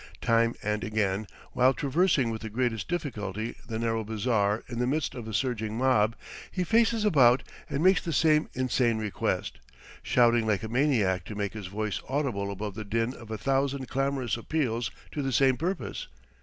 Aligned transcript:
Time 0.21 0.55
and 0.63 0.83
again, 0.83 1.27
while 1.51 1.75
traversing 1.75 2.31
with 2.31 2.41
the 2.41 2.49
greatest 2.49 2.87
difficulty 2.87 3.53
the 3.67 3.77
narrow 3.77 4.03
bazaar 4.03 4.63
in 4.67 4.79
the 4.79 4.87
midst 4.87 5.13
of 5.13 5.27
a 5.27 5.31
surging 5.31 5.77
mob, 5.77 6.15
he 6.49 6.63
faces 6.63 7.05
about 7.05 7.43
and 7.69 7.83
makes 7.83 8.01
the 8.03 8.11
same 8.11 8.49
insane 8.55 8.97
request, 8.97 9.59
shouting 10.01 10.47
like 10.47 10.63
a 10.63 10.67
maniac 10.69 11.23
to 11.25 11.35
make 11.35 11.53
his 11.53 11.67
voice 11.67 12.01
audible 12.09 12.49
above 12.49 12.73
the 12.73 12.83
din 12.83 13.13
of 13.13 13.29
a 13.29 13.37
thousand 13.37 13.89
clamorous 13.89 14.37
appeals 14.37 14.89
to 15.11 15.21
the 15.21 15.31
same 15.31 15.55
purpose. 15.55 16.07